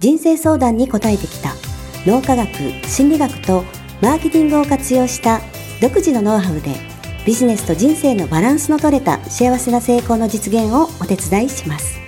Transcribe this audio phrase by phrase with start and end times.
[0.00, 1.52] 人生相談に応えてきた
[2.06, 2.48] 脳科学、
[2.88, 3.64] 心理学と
[4.00, 5.42] マーケティングを活用した
[5.82, 6.74] 独自のノウハウで
[7.26, 12.00] ビジネスと人生のバランスの取れた幸せな成功の実現をお手伝いします。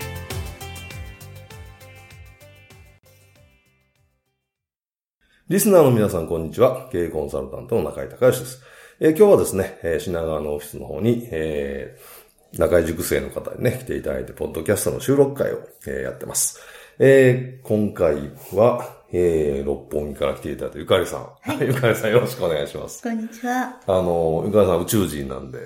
[5.49, 6.89] リスナーの皆さん、こんにちは。
[6.91, 8.63] 経営コンサルタントの中井隆義です。
[9.01, 12.23] えー、今日はですね、えー、品川のオフィスの方に、えー
[12.59, 16.61] 中井塾生の方にね、来ていただいて、ポッドキャストの収録会を、えー、やってます。
[17.05, 18.15] えー、今回
[18.53, 21.21] は、えー、六本木から来ていただいたゆかりさん。
[21.41, 21.59] はい。
[21.67, 23.03] ゆかりさんよろしくお願いします。
[23.03, 23.77] こんにちは。
[23.89, 25.59] あの、ゆかりさん宇宙人なんで。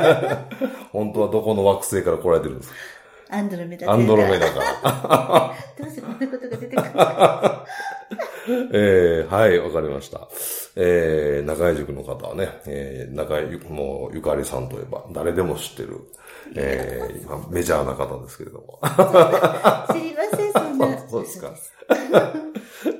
[0.92, 2.76] 本当はどこの惑星から来られてるんですか？
[3.28, 5.54] アンドロメダアンドロメダから。
[5.84, 7.66] どうしてこんなことが出てくるか
[8.72, 10.28] えー、はい、わかりました。
[10.76, 16.00] えー、中井塾の方はね、えー、中井もゆかりさんといえば誰でも知ってる、
[16.54, 18.78] えー、今メジャーな方ですけれども。
[19.92, 21.08] 知りません、そんな。
[21.08, 21.52] そうですか。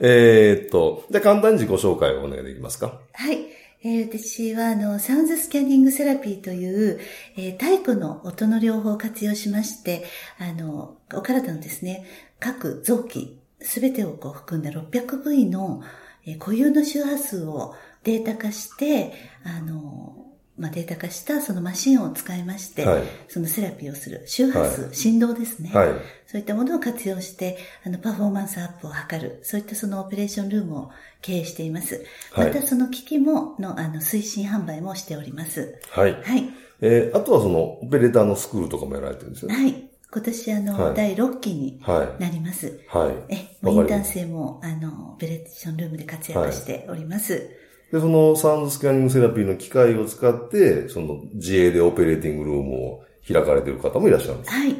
[0.00, 3.00] えっと、じゃあ簡単に自己紹介をお願いできますか。
[3.12, 3.55] はい。
[3.82, 7.00] えー、私は、あの、サウンズスキャニングセラピーという、
[7.36, 10.04] えー、太古の音の両方を活用しまして、
[10.38, 12.06] あの、お体のですね、
[12.40, 15.82] 各臓器、すべてをこう含んだ600部位の、
[16.26, 19.12] えー、固有の周波数をデータ化して、
[19.44, 20.26] あの、
[20.58, 25.88] まあ、データ化したそのマシンを使いまして、はい、そのセラピーをする周波数、はい、振動ですね、はい。
[26.26, 30.90] そういったものを活用して、あの、パフォーマンスアップを図る、そういったそのオペレーションルームを
[31.20, 32.04] 経営しています。
[32.36, 35.80] またその機器も、の、あの、推進販売もしております。
[35.90, 36.12] はい。
[36.14, 36.50] はい。
[36.80, 39.56] えー、あとはその、オペレーターのスクールとかもやられてるんですよね。
[39.56, 39.90] はい。
[40.10, 41.80] 今年あの、はい、第6期に
[42.18, 42.80] なります。
[42.88, 43.34] はい。
[43.34, 43.36] え、
[43.68, 47.50] インターン生も、あの、オペレーションルームで活躍しております。
[47.90, 54.76] はいで、そのサウンドスキャニングセラピーの機械を使って、その自営でオペレーティングルームを開かれている方もいらっしゃるんですはい。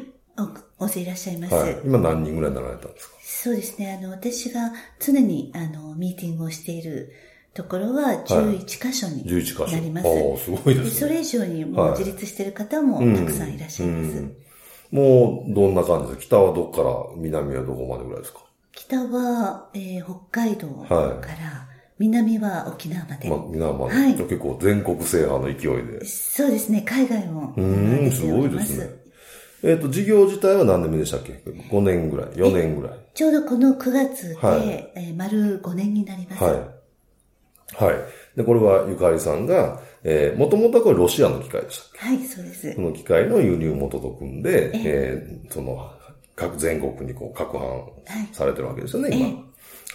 [0.79, 1.55] 大勢いらっしゃいます。
[1.55, 1.79] はい。
[1.83, 3.15] 今何人ぐらいになられたんですか？
[3.23, 3.97] そうですね。
[3.99, 7.11] あの、私が常に、あの、ミーティングをしている
[7.55, 10.07] ところは11箇所になります。
[10.07, 10.31] はい、11箇所。
[10.31, 10.89] ああ、すごいですね。
[10.91, 14.09] それ以上にもう自立している方もたくさんいらっしゃいます。
[14.09, 14.35] はいうんうん
[14.89, 16.37] もう、どんな感じですか？
[16.37, 18.39] 北はどこから、南はどこまでぐらいですか？
[18.71, 23.29] 北は、えー、北海道から、はい南は沖縄まで。
[23.29, 23.95] まあ、南まで。
[23.95, 24.13] はい。
[24.15, 26.05] 結構全国制覇の勢いで。
[26.05, 27.53] そうですね、海外も。
[27.57, 28.89] うん、すごいですね。
[29.63, 36.43] えっ、ー、と、事業自体は何年目でしたっけ ?5 年ぐらい ?4 年ぐらいちょうどこの9月で、はい、えー、丸5年になります。
[36.43, 36.53] はい。
[37.85, 37.95] はい。
[38.37, 42.75] で、これはゆかりさんが、えー、もともとはこれロシアの機械でしたはい、そうです。
[42.75, 45.91] この機械の輸入元と組んで、えー、その、
[46.35, 49.43] 各全国にこう、各販されてるわけですよね、今。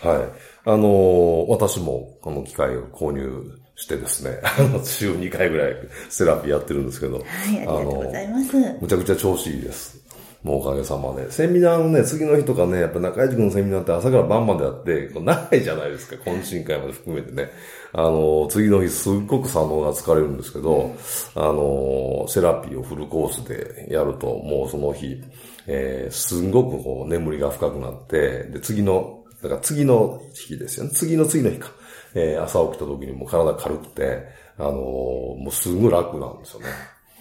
[0.00, 0.68] はい。
[0.68, 5.76] あのー、私もこの機械を購入してですね、 あの、週2回ぐらい
[6.08, 7.24] セラピーやってるんですけど、はい、
[7.58, 8.56] ありがとうございます。
[8.80, 10.02] むちゃくちゃ調子いいです。
[10.42, 11.30] もうおかげさまで。
[11.30, 17.50] セミナーのね、次の日とかね、やっぱ中井塾のセミナーって朝から晩までやって、長いじゃないですか、懇親会まで含めてね。
[17.92, 20.96] あの、次の日すっごく左脳が疲れるんですけど、
[21.36, 25.22] あの、セラピーをフルコースでやると、もうその日、
[25.68, 30.90] えー、すんごくこう眠りが深くなって、で、次のだから次の日ですよね。
[30.94, 31.70] 次の次の日か。
[32.14, 34.22] えー、朝起きた時にもう体軽くて、
[34.58, 36.66] あのー、もうすぐ楽なんですよね。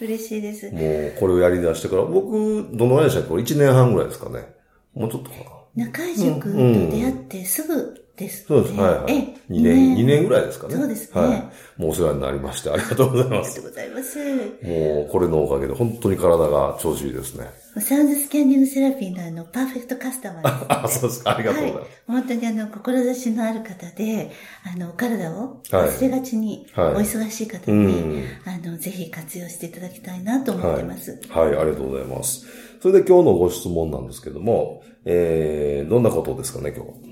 [0.01, 0.69] 嬉しいです。
[0.71, 3.29] もう、これをやり出してから、僕、どのぐらいでしたっけ？
[3.29, 4.45] これ1年半ぐらいですかね。
[4.93, 5.37] もうちょっとか
[5.75, 5.85] な。
[5.85, 8.73] 中井塾と出会ってすぐですそうです。
[8.75, 9.13] はいはい。
[9.13, 10.75] え、2年、2年ぐらいですかね。
[10.75, 11.21] そうですね。
[11.21, 11.81] はい。
[11.81, 13.53] もうお世話になりまして、ありがとうございます。
[13.53, 14.19] ありがとうございます。
[14.19, 17.49] もう、これのおかげで本当に体が調子いいですね。
[17.79, 21.35] サウンドスキャンディングセラピーのあの、パーフェクトカスタマーです、あ、そうですか。
[21.35, 21.81] ありがとうございます。
[21.81, 24.31] はい、本当にあの、志のある方で、
[24.73, 31.51] あの、お体を忘れがちに、はい、お忙しい方に、あの、ぜひ活用していただきたいなと思ってます、はい。
[31.51, 32.45] はい、ありがとうございます。
[32.81, 37.10] それで今日のご質問なんですけども、えー、どんなことですかね、今日。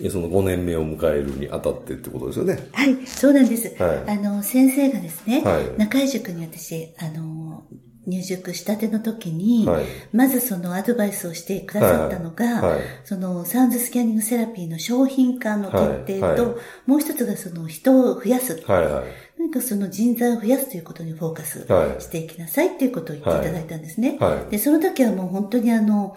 [0.00, 0.10] はい。
[0.10, 2.68] その5年目を迎えるにあたってってことですよね。
[2.72, 3.82] はい、そうなんです。
[3.82, 7.64] はい、あの、先生がですね、はい、中井塾に私、あの、
[8.06, 12.72] 入塾したての時に、はい、まずそのアドバイスをしてくださったのが、はい。
[12.72, 15.70] はい、そのサウンズスキャニングセラピーの商品化の
[16.04, 18.62] 徹底と、もう一つがその人を増やす。
[18.66, 18.86] はい。
[18.86, 19.04] はい、
[19.38, 21.66] 何かその人材を増やすということにフォーカス
[22.00, 24.18] していきなさいっていうことを言っていただいたんですね。
[24.50, 26.16] で、その時はもう本当にあの、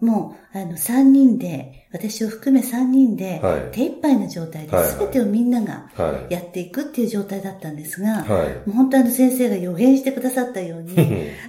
[0.00, 6.34] もう、あの、三人で、私を含め三人ではい、手一杯の状態で、すべてをみんながはい。
[6.34, 8.48] やっていくっていう状態だったんですが、はい。
[8.56, 10.94] もう本当あの先生が予言してくださったように、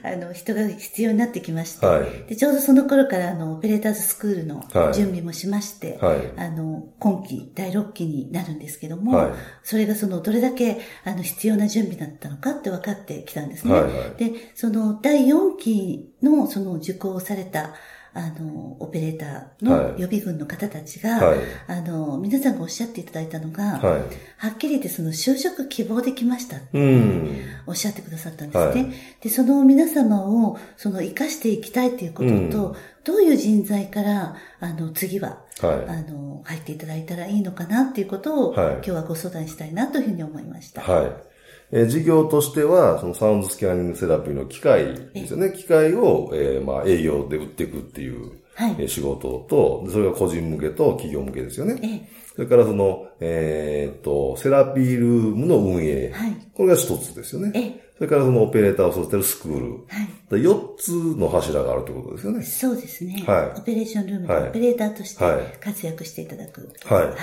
[0.01, 2.29] あの、人が必要になってきまして、はい。
[2.29, 4.93] で、ちょうどその頃から、あの、オペレーターズスクールのはい。
[4.93, 6.31] 準備もしまして、はい。
[6.37, 9.31] あの、今期第6期になるんですけども、はい。
[9.63, 13.73] それがその、どれだけ、あの、必要な準備だったのかって分かってきたんですね。
[14.17, 17.73] で、その、第4期の、その、受講された、
[18.13, 24.01] あの、オペレーターはいの予備軍の方たちが、はいあの、皆さんがおっしゃっていただいたのが、はい。
[24.37, 27.37] はっきり言ってその就職希望できましたうん。
[27.67, 28.81] おっしゃってくださったんですね。
[28.83, 32.75] はいで、その皆様を、その、生かしていきたいということと、うん
[33.05, 40.81] どういう人材から、あの、次は、はいあの、入っていただいたらいいのかなっていうことを、はい今日はご相談したいなというふうに思いました。
[40.81, 41.28] はい。
[41.71, 45.51] えー事業としては、そのサウンドスキャニングセラピーの機械ですよね。
[45.51, 51.79] 機械を、えーまあ、営業で売っていくっていう、はいえー仕事と、それが個人向けと企業向けですよね。
[51.81, 56.09] ええそれからその、えーっと、セラピールームの運営。
[56.11, 57.51] はいこれが一つですよね。
[57.53, 59.65] ええそれからそのオペレーターを育てるスクール。
[59.73, 60.07] はい。
[60.29, 62.43] で4つの柱があるということですよね。
[62.43, 63.23] そうですね。
[63.27, 66.69] はいオペレーションルームではいオペレーターとしてはい活躍していただく。
[66.85, 67.15] はいはい。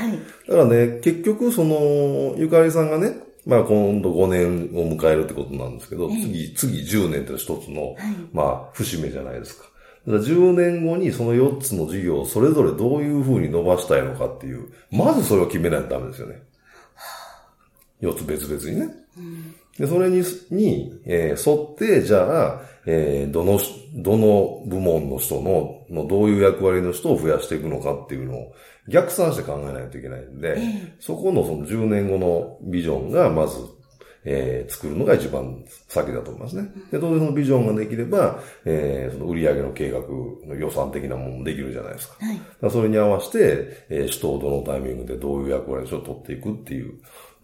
[0.49, 3.16] だからね、結局その、ゆかりさんがね、
[3.46, 7.94] まあ今度5年を迎えるってことなんですけど、次、次10年って一つの、
[8.32, 9.66] まあ節目じゃないですか。
[10.06, 16.43] だから10年後にその4つの事業をそれぞれどういうふうに伸ばしたいのかっていう、まずそれを決めないとダメですよね。
[18.02, 18.94] 4つ別々にね。
[19.78, 23.60] で、それに、に、えー沿って、じゃあ、えーどの、
[23.94, 28.54] どの部門の人の、のどういう役割の人を増やしていくのかっていうのを
[28.88, 30.56] 逆算して考えないといけないんで、
[31.00, 33.56] そこのその10年後のビジョンがまず、
[34.29, 36.69] えー作るのが一番先だと思いますね。
[36.91, 42.17] で、当然そのビジョンができれば、えーその売上の計画の予算的なものもできるじゃないですか。
[42.27, 42.41] はい。
[42.61, 46.94] だそれに合わせて、えー人をどのタイミングでどういう役割を取っていくっていう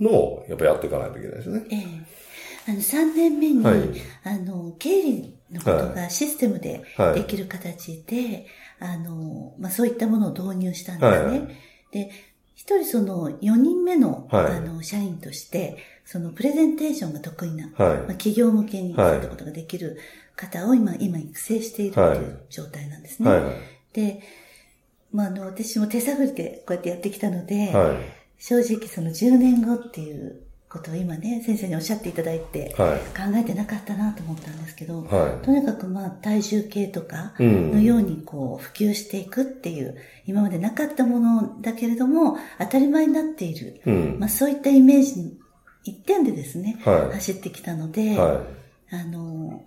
[0.01, 1.65] のを、やっぱやっていかないといけないですね。
[1.71, 2.23] ええ
[2.65, 3.79] あの、3年目に、はい
[4.25, 8.47] あの、経理のことがシステムではいできる形で、
[8.83, 11.19] あの、まあ、そういったものを導入したんですね。
[11.25, 11.57] はいはい
[11.93, 12.11] で、
[12.55, 19.99] 一人その4人目の、はいあの、社員として、そのプレゼンテーションが得意な、はいまあ、企業向けにそうはいいったことができる
[20.35, 23.31] 方を今、今育成しているとはいいう状態なんですね。
[23.31, 23.55] はいはい。
[23.93, 24.23] で、
[25.13, 27.97] まあ、あの、私も手探りでこうやってやってきたので、はい。
[28.39, 30.41] 正直その10年後っていう
[30.73, 32.99] ことを今ね、先生におっしゃっていただいて、はい
[33.33, 39.97] 考えてなかったなと思ったんですけど、はいとにかくまあ体重計とかうんのようにこう普及していくっていう、
[40.27, 45.39] 今までなかったものだけれども当たり前になっている、うんまあそういったイメージに
[45.85, 48.43] 一点でですね、はい走ってきたので、は
[48.91, 49.63] あの、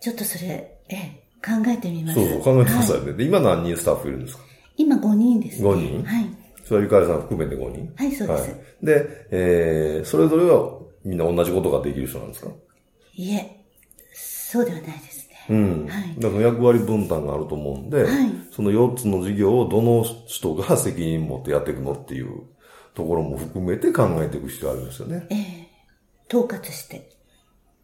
[0.00, 2.04] ちょっとそれ、ええ、考えてみい。
[2.04, 2.20] ます。
[2.20, 3.12] そうそう、考えてくださはいね。
[3.14, 4.42] で、今何人スタッフいるんですか？
[4.76, 5.68] 今5人ですね。
[5.68, 6.29] 5人はい。
[6.70, 7.92] それはゆかりさん含めて5人？
[7.96, 10.70] はいそうですで、えー、それぞれは
[11.04, 12.50] みんな同じことができる人なんですか？
[13.16, 13.64] いえ、
[14.14, 15.34] そうではないですね。
[15.50, 15.86] うん。
[15.88, 22.28] はいだから役割分担があると思うんで、はいその4つの事業をどの人が責任持ってやっていくのっていう
[22.94, 25.26] ところも含めて考えていく必要ありますよね。
[25.30, 25.70] ええ
[26.32, 27.10] 統括して。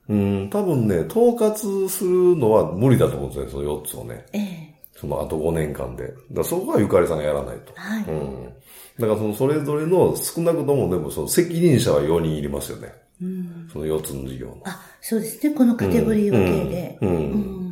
[0.09, 4.25] うん、多分ね、統括するのは無理だと思うんですよね、その4つをね。
[4.32, 4.39] え
[4.73, 6.15] えそのあと5年間で。
[6.32, 7.73] だそこはゆかりさんがやらないと。
[7.75, 8.53] はいうん。
[8.98, 12.93] だからそのそれぞれの少なくともでもその責任者は4人いりますよね。
[13.22, 13.69] うん。
[13.72, 14.62] その4つの事業の。
[14.65, 15.55] あ、そうですね。
[15.55, 16.98] このカテゴリー分けで。
[17.03, 17.19] うんうんう
[17.53, 17.67] ん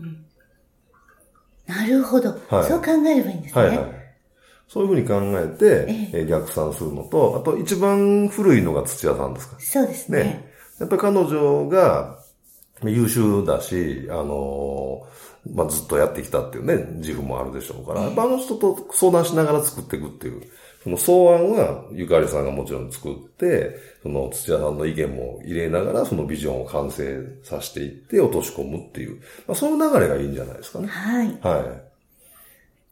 [1.67, 3.63] なるほど、はいそう考えればいいんですね。
[3.63, 4.05] はいはい。
[4.69, 10.19] そういうふうに考えて、ええー逆算するのと、あと一番古いのが土屋さんですかそうですね。
[10.25, 10.53] ね。
[10.81, 12.19] やっぱり彼女が
[12.83, 20.43] 優秀だし、あのーまあ、ずっとやってきたっていうね、自負もあるでしょうから、やっぱあの人と相談しながら作っていくっていう、
[20.85, 30.87] その草案はゆかりさんがもちろん作って、その土屋さんの意見も入れながら、そのビジョンを完成させていって落とし込むっていう、まあ、その流れがいいんじゃないですかね。
[30.89, 31.27] はい。
[31.27, 31.41] はい。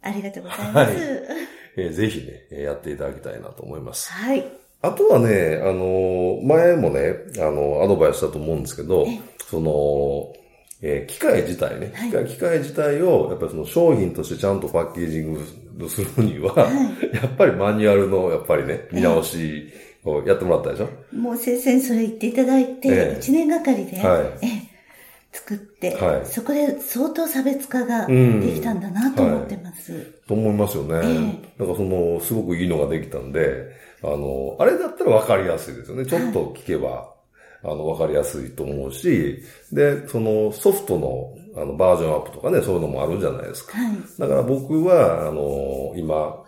[0.04, 0.92] ありがとうございます。
[1.76, 4.10] えーぜひね、えーやっていただきたいなと思います。
[4.10, 4.44] はい。
[4.80, 9.06] あとはね、あの、前もね、あの、アドバイスしたと思うんですけど、
[9.50, 10.32] その、
[10.80, 15.40] えー機械自体ね、はい機械、機械自体を、やっぱりその商品としてちゃんとパッケージング
[15.88, 16.54] するには、
[17.12, 19.72] やっぱりマニュアルの、やっぱりね、見直し
[20.04, 23.18] をやってもらったでしょ、もう先生にそれ言っていただいて、ええ。
[23.20, 24.46] 1年がかりで、はい。
[24.46, 24.72] ええ
[25.32, 26.26] 作って、はい。
[26.26, 28.40] そこで相当差別化がうん。
[28.40, 29.98] できたんだなと思ってます。
[30.28, 31.00] と思いますよね。
[31.58, 33.64] えなんかその、すごくいいのができたんで、
[34.02, 36.04] あの、あれだったら分かりやすいですよね。
[36.04, 37.14] ちょっと聞けば、
[37.64, 39.38] あの、わかりやすいと思うし、
[39.72, 43.76] で、そのソフトのあのバージョンアップとかね、そういうのもあるじゃないですか。
[43.78, 43.96] はい。
[44.18, 46.42] だから僕は、あの、今、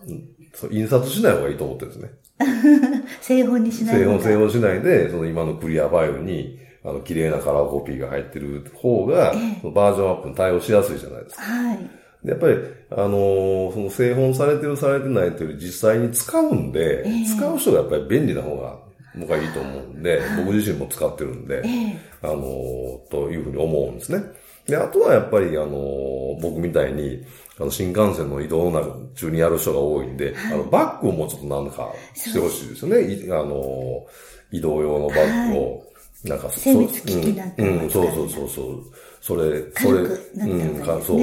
[0.71, 2.11] 印刷しない方がいいと思ってるんですね。
[3.21, 9.35] 製本にしない製本、製本しないで、その今のクリアファイルに、あの、綺麗なカラーコピーが入ってる方が、
[9.75, 11.43] バージョンアップに対応しやすいじゃないですか。
[11.43, 11.79] はい。
[12.25, 12.55] でやっぱり、
[12.91, 18.79] あのーその製本されてるされてないというより実際に使うんで、ええ使う人がやっぱり便利な方が
[19.17, 21.97] 僕はいいと思うんで、僕自身も使ってるんで、ええ。
[22.23, 24.23] あのーというふうに思うんですね。
[24.67, 27.25] で、あとはやっぱり、あのー僕みたいに、
[27.59, 28.81] あの、新幹線の移動な
[29.15, 33.03] 中にやる人が多いんで、あの、バッグをもうちょっとなんかしてほしいですよね。
[33.03, 35.85] いあのー移動用のバッグを、
[36.25, 38.83] なんか、精密機器なんかうん、うん、そうそうそうそう。
[39.21, 41.21] それ、それ、うん、そう。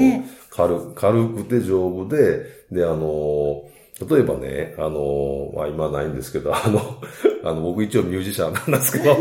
[0.50, 3.64] 軽軽くて丈夫で、で、あの、
[4.00, 6.80] 例えばね、あの、まあ今ないんですけど、あの、
[7.44, 9.12] あの、僕一応ミュージシャンなんですけど、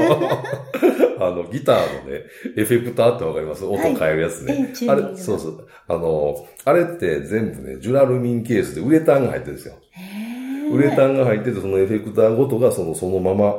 [1.20, 2.24] あの、ギターのね、
[2.58, 3.66] エフェクターってわかります？
[3.66, 4.68] 音変えるやつね。
[4.70, 5.68] ええチュあれ、そうそう。
[5.88, 9.76] あの、あれって全部ね、ジュラルミンケースでウレタンが入ってるんですよ。
[10.72, 13.54] ウレタンが入ってて、そのエフェクターごとがその、そのまま、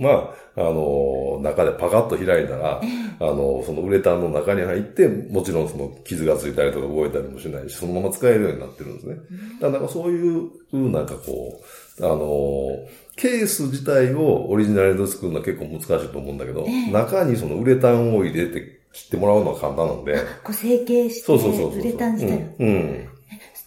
[0.00, 2.80] まあ、あの、中でパカッと開いたら、
[3.20, 9.16] あの、そのウレタンの中に入って、もちろんその傷がついたりとか動いたりもしないし、そのまま使えるようになってるんですね。
[9.60, 10.50] だからそういう、
[10.90, 11.60] なんかこ
[11.98, 12.78] う、あの、
[13.16, 21.80] ケース自体をオリジナルで作るのは結構難しいと思うんだけど、中にそのウレタンを入れて切ってもらうのは簡単なんで、こう成形して、そうそうそうそう。
[21.80, 22.66] ウレタン自体、うん。
[22.66, 23.06] うん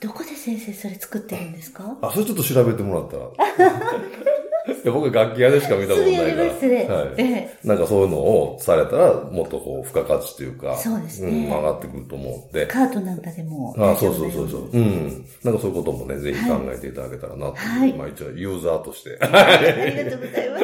[0.02, 1.98] どこで先生それ作ってるんですか？
[2.02, 3.24] あ、それちょっと調べてもらったら。
[4.66, 6.54] いや僕は楽器屋でしか見たことないから。
[6.56, 7.14] すぐやりますねはい。
[7.18, 12.66] えなんかそういうのをされたら、もっとこう、付加価値というか、そうですねん、上がってくると思うんで。
[12.68, 14.70] カートなんかでもあそうそうそうそう。
[14.72, 15.26] うん。
[15.44, 20.64] なんかそういうこともね、ぜひ考えていただけたらなという、はいまあ一応ユーザーとして、はありがとうございます。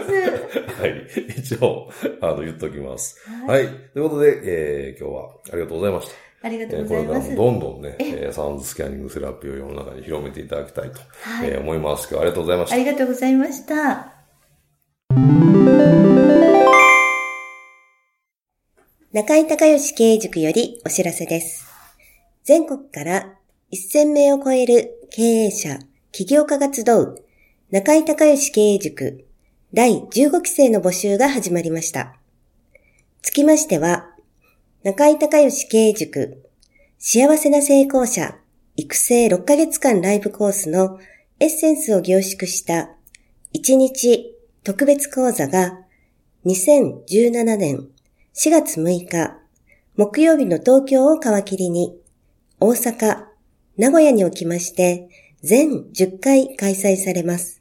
[0.88, 1.40] い。
[1.40, 1.90] 一応、
[2.22, 3.18] あの、言っときます。
[3.48, 3.68] はい。
[3.94, 6.29] ということで、えー、今日はありがとうございました。
[6.42, 7.22] ありがとえーうございます。
[7.22, 8.04] これからもどんどんね、え？
[8.30, 12.08] ーサウンドスキャニングセラピーを世の中に広めていただきたいと、はいえー思います。
[12.10, 12.78] 今日はありがとうございましたあ。
[12.80, 14.14] りがとうございました。
[19.12, 21.68] 中井隆義経営塾よりお知らせです。
[22.44, 23.34] 全国から
[23.74, 25.80] 1000名を超える経営者、
[26.12, 27.16] 起業家が集う
[27.72, 29.26] 中井隆義経営塾
[29.74, 32.16] 第15期生の募集が始まりました。
[33.22, 34.12] つきましては、
[34.82, 36.42] 中井隆義経営塾
[36.98, 38.38] 幸せな成功者
[38.78, 41.00] 育成6ヶ月間ライブコースの
[41.42, 42.90] エッセンスを凝縮した
[43.54, 44.34] 1日
[44.64, 45.80] 特別講座が
[46.46, 47.90] 2017年
[48.34, 49.36] 4月6日
[49.98, 52.00] 木曜日の東京を皮切りに
[52.62, 53.26] 大阪、
[53.78, 55.10] 名古屋におきまして
[55.44, 57.60] 全10回開催されます。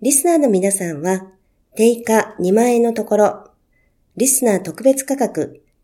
[0.00, 1.26] リスナーの皆さんは
[1.74, 3.50] 定価2万円のところ、
[4.16, 5.63] リスナー特別価格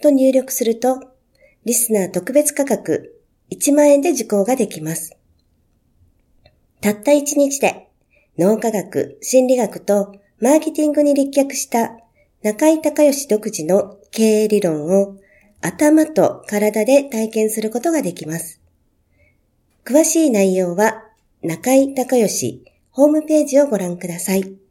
[0.00, 1.00] と入力すると、
[1.64, 5.16] リスナー特別価格1万円で受講ができます。
[6.80, 7.88] たった1日で
[8.38, 11.98] 脳科学、心理学とマーケティングに立脚した
[12.42, 15.16] 中井隆義独自の経営理論を
[15.60, 18.60] 頭と体で体験することができます。
[19.84, 21.04] 詳しい内容は
[21.42, 24.67] 中井隆義ホームページをご覧ください。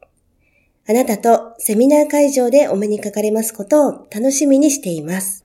[0.90, 5.44] あなたとセミナー会場でお目にかかれますことを楽しみにしています。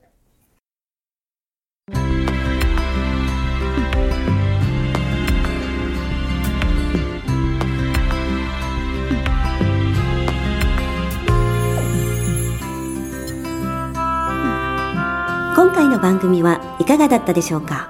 [15.58, 17.90] 今回の番組はいかがだったでしょうか？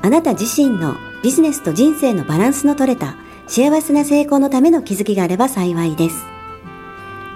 [0.00, 3.16] あなた自身のビジネスと人生のバランスの取れた
[3.48, 6.35] 幸せな成功のための気づきがあれば幸いです。